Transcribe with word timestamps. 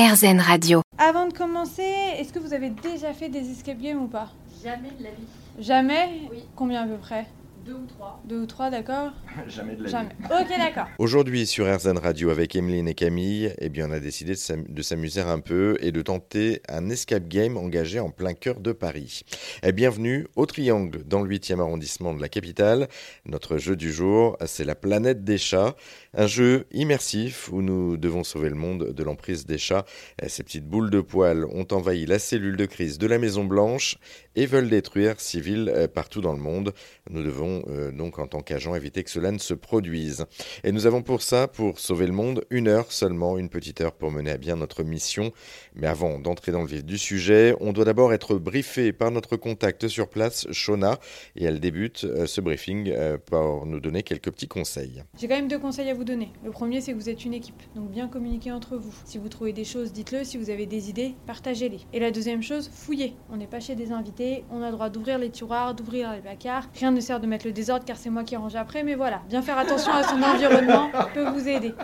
RZN 0.00 0.40
Radio. 0.40 0.80
Avant 0.96 1.26
de 1.26 1.34
commencer, 1.34 1.82
est-ce 1.82 2.32
que 2.32 2.38
vous 2.38 2.54
avez 2.54 2.70
déjà 2.70 3.12
fait 3.12 3.28
des 3.28 3.50
escape 3.50 3.78
games 3.78 4.02
ou 4.02 4.06
pas? 4.06 4.30
Jamais 4.64 4.88
de 4.98 5.04
la 5.04 5.10
vie. 5.10 5.26
Jamais? 5.58 6.22
Oui. 6.30 6.38
Combien 6.56 6.84
à 6.84 6.86
peu 6.86 6.96
près? 6.96 7.26
Deux 7.64 7.74
ou 7.74 7.86
trois. 7.86 8.22
Deux 8.24 8.40
ou 8.40 8.46
trois, 8.46 8.70
d'accord 8.70 9.12
Jamais 9.48 9.76
de 9.76 9.82
la 9.84 9.90
Jamais. 9.90 10.08
Ok, 10.24 10.48
d'accord. 10.56 10.86
Aujourd'hui 10.98 11.46
sur 11.46 11.66
RZN 11.72 11.98
Radio 11.98 12.30
avec 12.30 12.56
Emeline 12.56 12.88
et 12.88 12.94
Camille, 12.94 13.52
eh 13.58 13.68
bien 13.68 13.88
on 13.90 13.92
a 13.92 14.00
décidé 14.00 14.32
de 14.32 14.38
s'am- 14.38 14.64
de 14.66 14.82
s'amuser 14.82 15.20
un 15.20 15.40
peu 15.40 15.76
et 15.82 15.92
de 15.92 16.00
tenter 16.00 16.62
un 16.70 16.88
escape 16.88 17.28
game 17.28 17.58
engagé 17.58 18.00
en 18.00 18.08
plein 18.10 18.32
cœur 18.32 18.60
de 18.60 18.72
Paris. 18.72 19.22
Eh, 19.62 19.72
bienvenue 19.72 20.26
au 20.36 20.46
Triangle 20.46 21.02
dans 21.04 21.20
le 21.20 21.28
8e 21.28 21.60
arrondissement 21.60 22.14
de 22.14 22.22
la 22.22 22.30
capitale. 22.30 22.88
Notre 23.26 23.58
jeu 23.58 23.76
du 23.76 23.92
jour, 23.92 24.38
c'est 24.46 24.64
la 24.64 24.74
planète 24.74 25.22
des 25.24 25.36
chats, 25.38 25.76
un 26.14 26.26
jeu 26.26 26.66
immersif 26.72 27.50
où 27.52 27.60
nous 27.60 27.98
devons 27.98 28.24
sauver 28.24 28.48
le 28.48 28.54
monde 28.56 28.92
de 28.94 29.02
l'emprise 29.04 29.44
des 29.44 29.58
chats. 29.58 29.84
Eh, 30.22 30.30
Ces 30.30 30.44
petites 30.44 30.66
boules 30.66 30.90
de 30.90 31.00
poils 31.02 31.44
ont 31.44 31.66
envahi 31.72 32.06
la 32.06 32.18
cellule 32.18 32.56
de 32.56 32.64
crise 32.64 32.96
de 32.96 33.06
la 33.06 33.18
Maison 33.18 33.44
Blanche 33.44 33.98
et 34.34 34.46
veulent 34.46 34.70
détruire 34.70 35.20
civils 35.20 35.70
euh, 35.74 35.88
partout 35.88 36.22
dans 36.22 36.32
le 36.32 36.38
monde. 36.40 36.72
Nous 37.10 37.22
devons 37.22 37.49
euh, 37.68 37.90
donc 37.92 38.18
en 38.18 38.26
tant 38.26 38.40
qu'agents 38.40 38.74
éviter 38.74 39.02
que 39.04 39.10
cela 39.10 39.30
ne 39.32 39.38
se 39.38 39.54
produise. 39.54 40.26
Et 40.64 40.72
nous 40.72 40.86
avons 40.86 41.02
pour 41.02 41.22
ça, 41.22 41.48
pour 41.48 41.78
sauver 41.78 42.06
le 42.06 42.12
monde, 42.12 42.44
une 42.50 42.68
heure 42.68 42.92
seulement, 42.92 43.38
une 43.38 43.48
petite 43.48 43.80
heure 43.80 43.92
pour 43.92 44.10
mener 44.10 44.30
à 44.30 44.36
bien 44.36 44.56
notre 44.56 44.82
mission. 44.82 45.32
Mais 45.74 45.86
avant 45.86 46.18
d'entrer 46.18 46.52
dans 46.52 46.62
le 46.62 46.66
vif 46.66 46.84
du 46.84 46.98
sujet, 46.98 47.54
on 47.60 47.72
doit 47.72 47.84
d'abord 47.84 48.12
être 48.12 48.36
briefé 48.36 48.92
par 48.92 49.10
notre 49.10 49.36
contact 49.36 49.88
sur 49.88 50.08
place, 50.08 50.46
Shona, 50.50 50.98
et 51.36 51.44
elle 51.44 51.60
débute 51.60 52.04
euh, 52.04 52.26
ce 52.26 52.40
briefing 52.40 52.90
euh, 52.90 53.18
par 53.18 53.66
nous 53.66 53.80
donner 53.80 54.02
quelques 54.02 54.30
petits 54.30 54.48
conseils. 54.48 55.02
J'ai 55.18 55.28
quand 55.28 55.36
même 55.36 55.48
deux 55.48 55.58
conseils 55.58 55.88
à 55.90 55.94
vous 55.94 56.04
donner. 56.04 56.32
Le 56.44 56.50
premier, 56.50 56.80
c'est 56.80 56.92
que 56.92 56.96
vous 56.96 57.08
êtes 57.08 57.24
une 57.24 57.34
équipe, 57.34 57.60
donc 57.74 57.90
bien 57.90 58.08
communiquer 58.08 58.52
entre 58.52 58.76
vous. 58.76 58.94
Si 59.04 59.18
vous 59.18 59.28
trouvez 59.28 59.52
des 59.52 59.64
choses, 59.64 59.92
dites-le. 59.92 60.24
Si 60.24 60.38
vous 60.38 60.50
avez 60.50 60.66
des 60.66 60.90
idées, 60.90 61.14
partagez-les. 61.26 61.80
Et 61.92 62.00
la 62.00 62.10
deuxième 62.10 62.42
chose, 62.42 62.70
fouillez. 62.72 63.14
On 63.30 63.36
n'est 63.36 63.46
pas 63.46 63.60
chez 63.60 63.74
des 63.74 63.92
invités, 63.92 64.44
on 64.50 64.62
a 64.62 64.66
le 64.66 64.72
droit 64.72 64.90
d'ouvrir 64.90 65.18
les 65.18 65.30
tiroirs, 65.30 65.74
d'ouvrir 65.74 66.12
les 66.12 66.20
placards. 66.20 66.68
Rien 66.74 66.90
ne 66.90 67.00
sert 67.00 67.20
de 67.20 67.26
mettre 67.26 67.39
le 67.44 67.52
désordre 67.52 67.84
car 67.84 67.96
c'est 67.96 68.10
moi 68.10 68.24
qui 68.24 68.36
range 68.36 68.56
après, 68.56 68.82
mais 68.82 68.94
voilà, 68.94 69.20
bien 69.28 69.42
faire 69.42 69.58
attention 69.58 69.92
à 69.92 70.02
son 70.02 70.22
environnement 70.22 70.90
peut 71.14 71.28
vous 71.30 71.48
aider. 71.48 71.74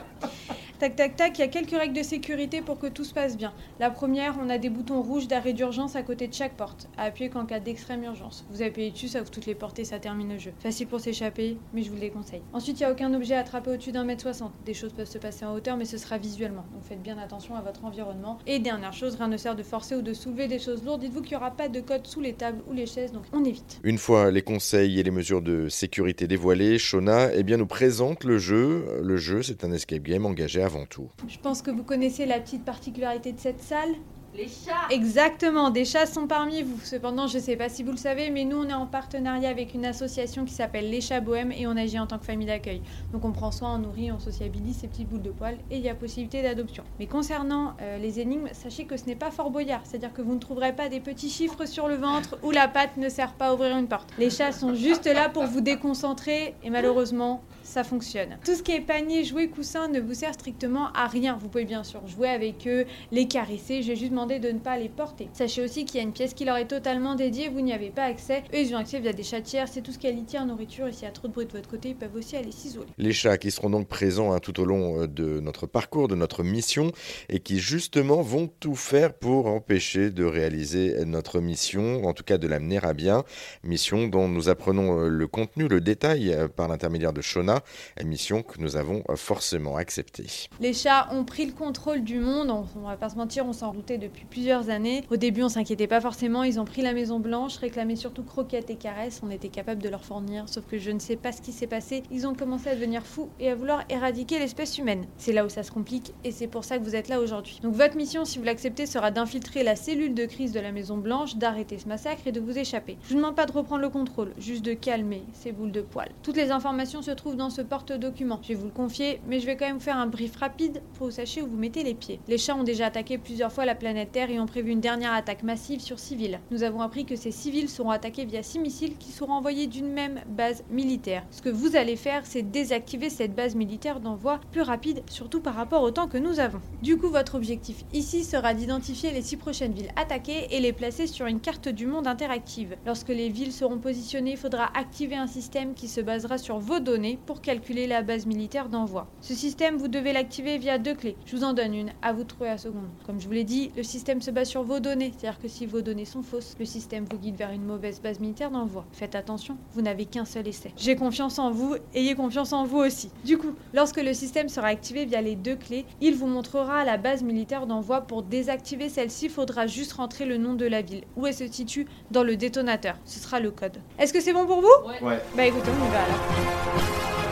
Tac 0.79 0.95
tac 0.95 1.17
tac, 1.17 1.39
il 1.39 1.41
y 1.41 1.45
a 1.45 1.49
quelques 1.49 1.71
règles 1.71 1.95
de 1.97 2.03
sécurité 2.03 2.61
pour 2.61 2.79
que 2.79 2.87
tout 2.87 3.05
se 3.05 3.15
passe 3.15 3.39
bien. 3.39 3.55
La 3.81 3.89
première, 3.89 4.37
on 4.39 4.51
a 4.51 4.59
des 4.59 4.69
boutons 4.69 5.01
rouges 5.01 5.27
d'arrêt 5.27 5.55
d'urgence 5.55 5.97
à 5.97 6.03
côté 6.03 6.29
de 6.29 6.35
chaque 6.35 6.53
porte, 6.53 6.87
à 6.99 7.05
appuyer 7.05 7.31
qu'en 7.31 7.47
cas 7.47 7.61
d'extrême 7.61 8.03
urgence. 8.03 8.45
Vous 8.51 8.61
appuyez 8.61 8.91
dessus, 8.91 9.09
ça 9.09 9.23
ouvre 9.23 9.31
toutes 9.31 9.47
les 9.47 9.55
portes 9.55 9.79
et 9.79 9.85
ça 9.85 9.99
termine 9.99 10.35
le 10.35 10.39
jeu. 10.39 10.53
Facile 10.59 10.87
pour 10.87 11.01
s'échapper, 11.01 11.57
mais 11.73 11.83
je 11.83 11.89
vous 11.89 11.95
le 11.95 12.03
déconseille. 12.03 12.43
Ensuite, 12.53 12.79
il 12.79 12.83
n'y 12.83 12.91
a 12.91 12.93
aucun 12.93 13.15
objet 13.15 13.35
attrapé 13.35 13.71
au-dessus 13.71 13.91
d'un 13.91 14.05
mètre 14.05 14.21
soixante. 14.21 14.53
Des 14.67 14.75
choses 14.75 14.93
peuvent 14.93 15.09
se 15.09 15.17
passer 15.17 15.47
en 15.47 15.55
hauteur, 15.55 15.79
mais 15.79 15.87
ce 15.87 15.97
sera 15.97 16.19
visuellement. 16.19 16.67
Donc 16.75 16.85
faites 16.85 17.03
bien 17.03 17.17
attention 17.17 17.57
à 17.57 17.63
votre 17.63 17.87
environnement. 17.87 18.37
Et 18.47 18.59
dernière 18.59 18.93
chose, 18.93 19.17
rien 19.17 19.29
ne 19.29 19.39
sert 19.39 19.57
de 19.57 19.63
forcer 19.63 19.97
ou 19.97 20.03
de 20.03 20.13
soulever 20.13 20.47
des 20.47 20.59
choses 20.59 20.85
lourdes. 20.85 21.01
Dites-vous 21.01 21.23
qu'il 21.23 21.39
n'y 21.39 21.43
aura 21.43 21.53
pas 21.53 21.71
de 21.71 21.81
code 21.81 22.07
sous 22.07 22.21
les 22.21 22.35
tables 22.35 22.61
ou 22.69 22.75
les 22.75 22.85
chaises, 22.85 23.13
donc 23.13 23.25
on 23.33 23.43
évite. 23.45 23.81
Une 23.83 23.97
fois 23.97 24.31
les 24.31 24.43
conseils 24.43 25.01
et 25.01 25.03
les 25.03 25.11
mesures 25.11 25.41
de 25.41 25.71
sécurité 25.71 26.27
dévoilés, 26.27 26.79
Shona 26.79 27.33
eh 27.33 27.45
bien, 27.45 27.57
nous 27.57 27.67
présente 27.67 28.25
le 28.25 28.37
jeu. 28.37 28.85
Le 29.03 29.17
jeu, 29.17 29.43
c'est 29.43 29.65
un 29.65 29.73
escape 29.73 30.03
game 30.03 30.27
engagé 30.27 30.66
avant 30.67 30.85
tout. 30.85 31.09
Je 31.29 31.39
pense 31.39 31.63
que 31.63 31.71
vous 31.71 31.85
connaissez 31.85 32.27
la 32.27 32.41
petite 32.41 32.65
particularité 32.65 33.33
de 33.33 33.39
cette 33.39 33.63
salle. 33.63 33.95
Les 34.35 34.49
chats 34.49 34.89
Exactement, 34.91 35.71
des 35.71 35.87
chats 35.87 36.05
sont 36.05 36.27
parmi 36.27 36.61
vous. 36.63 36.79
Cependant, 36.83 37.27
je 37.27 37.39
ne 37.39 37.43
sais 37.43 37.57
pas 37.57 37.71
si 37.71 37.83
vous 37.83 37.93
le 37.93 37.97
savez, 37.97 38.29
mais 38.29 38.45
nous, 38.45 38.59
on 38.59 38.69
est 38.69 38.75
en 38.75 38.85
partenariat 38.85 39.49
avec 39.49 39.73
une 39.73 39.87
association 39.87 40.45
qui 40.45 40.53
s'appelle 40.53 40.91
Les 40.91 41.01
Chats 41.01 41.21
Bohèmes 41.21 41.53
et 41.53 41.67
on 41.67 41.77
agit 41.77 41.99
en 41.99 42.07
tant 42.07 42.19
que 42.19 42.27
famille 42.27 42.47
d'accueil. 42.47 42.83
Donc 43.13 43.25
on 43.25 43.33
prend 43.33 43.51
soin, 43.51 43.77
on 43.77 43.79
nourrit, 43.79 44.13
on 44.13 44.19
sociabilise 44.19 44.79
ces 44.79 44.89
petites 44.89 45.09
boules 45.09 45.23
de 45.23 45.31
poils 45.31 45.57
et 45.71 45.77
il 45.77 45.83
y 45.83 45.89
a 45.89 45.95
possibilité 45.95 46.43
d'adoption. 46.43 46.85
Mais 46.99 47.07
concernant 47.07 47.77
euh, 47.81 47.97
les 47.97 48.21
énigmes, 48.21 48.49
sachez 48.53 48.85
que 48.85 48.99
ce 48.99 49.07
n'est 49.07 49.17
pas 49.17 49.31
Fort 49.31 49.51
Boyard, 49.51 49.83
c'est-à-dire 49.85 50.13
que 50.13 50.21
vous 50.21 50.35
ne 50.35 50.41
trouverez 50.41 50.75
pas 50.75 50.91
des 50.91 51.01
petits 51.01 51.31
chiffres 51.31 51.65
sur 51.65 51.89
le 51.89 51.95
ventre 51.95 52.37
où 52.43 52.51
la 52.51 52.69
patte 52.69 52.99
ne 52.99 53.09
sert 53.09 53.33
pas 53.35 53.47
à 53.47 53.55
ouvrir 53.55 53.79
une 53.79 53.89
porte. 53.89 54.13
Les 54.19 54.29
chats 54.29 54.53
sont 54.53 54.75
juste 54.75 55.07
là 55.07 55.31
pour 55.31 55.45
vous 55.45 55.63
déconcentrer 55.63 56.55
et 56.63 56.69
malheureusement, 56.69 57.43
ça 57.67 57.85
fonctionne. 57.85 58.39
Tout 58.45 58.55
ce 58.55 58.63
qui 58.63 58.73
est 58.73 58.81
panier, 58.81 59.25
jouet, 59.25 59.49
coussin 59.49 59.89
ne 59.89 60.01
vous 60.01 60.15
sert 60.15 60.35
strictement 60.35 60.89
à 60.95 61.07
rien. 61.07 61.37
Vous 61.41 61.49
pouvez 61.49 61.65
bien 61.65 61.85
sûr 61.85 62.07
jouer 62.07 62.29
avec 62.29 62.67
eux, 62.67 62.87
les 63.13 63.27
caresser, 63.27 63.83
j'ai 63.83 63.97
juste 63.97 64.11
demandé 64.11 64.39
de 64.39 64.51
ne 64.51 64.59
pas 64.59 64.79
les 64.79 64.89
porter. 64.89 65.29
Sachez 65.33 65.63
aussi 65.63 65.85
qu'il 65.85 65.97
y 65.97 66.01
a 66.01 66.03
une 66.03 66.13
pièce 66.13 66.33
qui 66.33 66.45
leur 66.45 66.57
est 66.57 66.67
totalement 66.67 67.15
dédiée, 67.15 67.49
vous 67.49 67.61
n'y 67.61 67.73
avez 67.73 67.91
pas 67.91 68.05
accès. 68.05 68.45
Eux, 68.55 68.59
ils 68.59 68.75
ont 68.75 68.79
accès 68.79 69.01
via 69.01 69.13
des 69.13 69.23
chatières, 69.23 69.69
c'est 69.69 69.83
tout 69.83 69.93
ce 69.93 69.99
qui 69.99 70.07
est 70.07 70.13
litière, 70.13 70.47
nourriture, 70.47 70.87
et 70.87 70.93
s'il 70.93 71.05
y 71.05 71.07
a 71.07 71.11
trop 71.11 71.29
de 71.29 71.33
bruit 71.33 71.47
de 71.47 71.53
votre 71.53 71.69
côté, 71.69 71.91
ils 71.91 71.97
peuvent 71.97 72.15
aussi 72.15 72.37
aller 72.37 72.53
s'isoler. 72.53 72.87
Les 72.99 73.13
chats 73.13 73.37
qui 73.37 73.51
seront 73.51 73.71
donc 73.71 73.89
présents 73.89 74.33
hein, 74.33 74.39
tout 74.39 74.61
au 74.61 74.65
long 74.65 75.03
euh, 75.03 75.07
de 75.07 75.41
notre 75.41 75.67
parcours, 75.67 76.09
de 76.09 76.15
notre 76.15 76.43
mission, 76.43 76.93
et 77.29 77.41
qui 77.41 77.59
justement 77.59 78.23
vont 78.23 78.49
tout 78.61 78.77
faire 78.77 79.13
pour 79.13 79.47
empêcher 79.49 80.11
de 80.11 80.25
réaliser 80.25 81.05
notre 81.05 81.41
mission, 81.41 82.05
en 82.05 82.13
tout 82.13 82.25
cas 82.25 82.39
de 82.39 82.47
l'amener 82.47 82.79
à 82.83 82.93
bien. 82.93 83.25
Mission 83.65 84.07
dont 84.07 84.29
nous 84.29 84.49
apprenons 84.49 85.01
euh, 85.01 85.09
le 85.09 85.27
contenu, 85.27 85.69
le 85.69 85.81
détail 85.81 86.33
euh, 86.33 86.49
par 86.49 86.69
l'intermédiaire 86.69 87.13
de 87.13 87.21
Shona, 87.21 87.56
mission 88.05 88.43
que 88.43 88.61
nous 88.61 88.77
avons 88.77 89.03
euh, 89.09 89.17
forcément 89.17 89.77
acceptée. 89.77 90.27
Les 90.61 90.73
chats 90.73 91.09
ont 91.13 91.25
pris 91.25 91.47
le 91.47 91.53
contrôle 91.53 92.03
du 92.03 92.19
monde, 92.19 92.51
on, 92.51 92.67
on 92.79 92.87
va 92.87 92.97
pas 92.97 93.09
se 93.09 93.17
mentir, 93.17 93.47
on 93.47 93.53
s'en 93.53 93.73
doutait 93.73 93.99
depuis 93.99 94.25
plusieurs 94.25 94.71
années. 94.71 95.05
Au 95.11 95.17
début, 95.17 95.43
on 95.43 95.49
s'inquiétait 95.49 95.87
pas 95.87 96.01
forcément, 96.01 96.43
ils 96.43 96.61
ont 96.61 96.65
pris 96.65 96.83
la 96.83 96.93
Maison 96.93 97.21
Blanche, 97.21 97.57
réclamaient 97.59 97.97
surtout 97.97 98.23
croquettes 98.23 98.71
et 98.71 98.77
caresses, 98.77 99.21
on 99.23 99.31
était 99.31 99.49
capable 99.49 99.83
de 99.83 99.89
leur 99.89 100.05
fournir, 100.05 100.49
sauf 100.49 100.65
que 100.67 100.79
je 100.79 100.91
ne 100.91 100.99
sais 100.99 101.17
pas 101.17 101.33
ce 101.33 101.41
qui 101.41 101.53
s'est 101.53 101.67
passé, 101.67 102.03
ils 102.11 102.27
ont 102.27 102.35
commencé 102.35 102.69
à 102.69 102.75
devenir 102.75 103.05
fous 103.05 103.29
et 103.41 103.51
à 103.51 103.55
vouloir 103.55 103.85
éradiquer 103.89 104.39
l'espèce 104.39 104.79
humaine. 104.79 105.07
C'est 105.19 105.33
là 105.33 105.45
où 105.45 105.49
ça 105.49 105.63
se 105.63 105.71
complique 105.71 106.13
et 106.25 106.33
c'est 106.33 106.47
pour 106.47 106.65
ça 106.65 106.79
que 106.79 106.85
vous 106.85 106.97
êtes 106.97 107.09
là 107.09 107.21
aujourd'hui. 107.21 107.61
Donc 107.63 107.75
votre 107.75 107.97
mission, 107.97 108.25
si 108.25 108.39
vous 108.39 108.45
l'acceptez, 108.45 108.87
sera 108.87 109.11
d'infiltrer 109.11 109.63
la 109.63 109.77
cellule 109.77 110.15
de 110.15 110.25
crise 110.27 110.53
de 110.53 110.61
la 110.61 110.73
Maison 110.73 110.97
Blanche, 110.97 111.37
d'arrêter 111.37 111.79
ce 111.79 111.89
massacre 111.89 112.27
et 112.27 112.33
de 112.33 112.41
vous 112.41 112.59
échapper. 112.59 112.97
Je 113.05 113.11
vous 113.11 113.17
demande 113.17 113.37
pas 113.37 113.47
de 113.47 113.53
reprendre 113.53 113.83
le 113.83 113.89
contrôle, 113.89 114.33
juste 114.39 114.65
de 114.65 114.75
calmer 114.75 115.23
ces 115.33 115.53
boules 115.53 115.73
de 115.73 115.81
poils. 115.81 116.13
Toutes 116.23 116.37
les 116.37 116.51
informations 116.51 117.03
se 117.03 117.11
trouvent 117.11 117.37
dans 117.37 117.46
ce 117.51 117.63
porte-document. 117.63 118.41
Je 118.43 118.49
vais 118.49 118.55
vous 118.55 118.67
le 118.67 118.73
confier, 118.73 119.21
mais 119.27 119.41
je 119.41 119.47
vais 119.47 119.57
quand 119.57 119.67
même 119.67 119.81
faire 119.81 119.97
un 119.97 120.07
brief 120.07 120.37
rapide 120.37 120.83
pour 120.95 121.07
que 121.07 121.13
vous 121.13 121.17
sachiez 121.17 121.43
où 121.43 121.47
vous 121.47 121.57
mettez 121.57 121.83
les 121.83 121.95
pieds. 121.95 122.21
Les 122.29 122.39
chats 122.39 122.57
ont 122.57 122.65
déjà 122.65 122.87
attaqué 122.87 123.19
plusieurs 123.19 123.53
fois 123.53 123.65
la 123.65 123.75
planète 123.75 124.13
Terre 124.13 124.31
et 124.31 124.41
ont 124.41 124.47
prévu 124.47 124.71
une 124.71 124.81
dernière 124.81 125.13
attaque 125.13 125.43
massive 125.43 125.81
sur 125.81 125.99
civils. 125.99 126.41
Nous 126.51 126.63
avons 126.63 126.81
appris 126.81 127.05
que 127.05 127.17
ces 127.17 127.31
civils 127.31 127.69
seront 127.69 127.91
attaqués 127.91 128.25
via 128.25 128.43
six 128.43 128.59
missiles 128.59 128.97
qui 128.99 129.11
seront 129.11 129.33
envoyés 129.33 129.67
d'une 129.67 129.89
même 129.89 130.21
base 130.29 130.65
militaire. 130.71 131.25
Ce 131.31 131.43
que 131.43 131.49
vous 131.49 131.77
allez 131.77 131.97
faire, 131.97 132.23
c'est 132.25 132.43
désactiver 132.43 133.11
cette 133.11 133.35
base 133.35 133.55
militaire 133.55 134.01
d'envoi 134.01 134.41
plus 134.53 134.63
rapide, 134.63 135.03
surtout 135.11 135.41
par 135.41 135.55
rapport 135.55 135.83
au 135.83 135.91
temps 135.91 136.09
que 136.09 136.19
nous 136.19 136.41
avons. 136.41 136.61
Du 136.83 136.97
coup, 136.97 137.09
votre 137.09 137.35
objectif 137.35 137.85
ici 137.93 138.25
sera 138.25 138.55
d'identifier 138.55 139.11
les 139.13 139.23
six 139.23 139.37
prochaines 139.37 139.73
villes 139.73 139.93
attaquées 139.97 140.47
et 140.51 140.61
les 140.61 140.73
placer 140.73 141.07
sur 141.07 141.27
une 141.27 141.41
carte 141.41 141.69
du 141.69 141.87
monde 141.87 142.07
interactive. 142.07 142.77
Lorsque 142.87 143.09
les 143.09 143.29
villes 143.29 143.53
seront 143.53 143.79
positionnées, 143.79 144.33
il 144.33 144.37
faudra 144.37 144.71
activer 144.77 145.17
un 145.17 145.27
système 145.27 145.75
qui 145.75 145.89
se 145.89 146.01
basera 146.01 146.39
sur 146.39 146.59
vos 146.59 146.81
données 146.81 147.19
pour 147.27 147.41
calculer 147.41 147.87
la 147.87 148.03
base 148.03 148.25
militaire 148.25 148.69
d'envoi. 148.69 149.09
Ce 149.21 149.35
système, 149.35 149.77
vous 149.77 149.89
devez 149.89 150.13
l'activer 150.13 150.57
via 150.59 150.79
deux 150.79 150.95
clés. 150.95 151.17
Je 151.27 151.37
vous 151.37 151.45
en 151.45 151.53
donne 151.53 151.75
une, 151.75 151.91
à 152.01 152.13
vous 152.13 152.23
de 152.23 152.29
trouver 152.29 152.49
la 152.51 152.59
seconde. 152.59 152.89
Comme 153.05 153.21
je 153.21 153.27
vous 153.27 153.33
l'ai 153.33 153.45
dit, 153.45 153.73
le 153.77 153.83
système 153.83 154.23
se 154.23 154.31
base 154.31 154.49
sur 154.49 154.63
vos 154.63 154.81
données, 154.81 155.13
c'est-à-dire 155.17 155.41
que 155.41 155.49
si 155.49 155.67
vos 155.67 155.81
données 155.81 156.05
sont 156.05 156.23
fausses, 156.23 156.55
le 156.59 156.65
système 156.65 157.05
vous 157.11 157.19
guide 157.19 157.37
vers 157.37 157.51
une 157.51 157.65
mauvaise 157.65 158.01
base 158.01 158.21
militaire 158.21 158.51
d'envoi. 158.51 158.87
Faites 158.93 159.15
attention, 159.15 159.59
vous 159.73 159.83
n'avez 159.83 160.07
qu'un 160.07 160.25
seul 160.25 160.47
essai. 160.47 160.73
J'ai 160.77 160.97
confiance 160.97 161.39
en 161.39 161.51
vous, 161.51 161.75
ayez 161.95 162.15
confiance 162.15 162.53
en 162.53 162.65
vous 162.65 162.79
aussi. 162.79 163.11
Du 163.25 163.37
coup, 163.39 163.55
lorsque 163.75 164.01
le 164.01 164.15
système 164.15 164.49
sera 164.49 164.69
activé 164.69 165.05
via 165.05 165.21
les 165.21 165.35
deux 165.35 165.57
clés, 165.57 165.85
il 166.01 166.15
vous 166.15 166.29
montrera 166.29 166.85
la 166.85 166.97
base 166.97 167.23
militaire 167.23 167.67
d'envoi. 167.67 168.03
Pour 168.03 168.23
désactiver 168.23 168.89
celle-ci, 168.89 169.27
il 169.27 169.31
faudra 169.31 169.67
juste 169.67 169.95
rentrer 169.95 170.27
le 170.27 170.37
nom 170.37 170.55
de 170.55 170.67
la 170.67 170.83
ville, 170.83 171.03
où 171.17 171.27
elle 171.27 171.35
se 171.35 171.47
situe 171.47 171.87
dans 172.11 172.23
le 172.23 172.37
détonateur. 172.37 172.97
Ce 173.05 173.19
sera 173.19 173.41
le 173.41 173.51
code. 173.51 173.79
Est-ce 173.99 174.13
que 174.13 174.21
c'est 174.21 174.33
bon 174.33 174.47
pour 174.47 174.61
vous? 174.61 174.89
Ouais. 174.89 175.03
Ouais. 175.03 175.23
Bah 175.37 175.45
écoutez, 175.45 175.71
on 175.71 175.85
y 175.85 175.91
va 175.91 176.03
alors. 176.05 177.26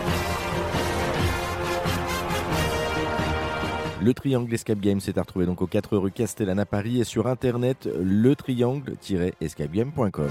Le 4.04 4.12
Triangle 4.12 4.52
Escape 4.52 4.80
Game 4.80 5.00
s'est 5.00 5.18
à 5.18 5.22
retrouver 5.22 5.46
donc 5.46 5.62
aux 5.62 5.66
4 5.66 5.96
rue 5.96 6.10
Castellane 6.10 6.58
à 6.58 6.66
Paris 6.66 7.00
et 7.00 7.04
sur 7.04 7.26
internet 7.26 7.88
le 7.98 8.36
triangle-escapegame.com. 8.36 10.28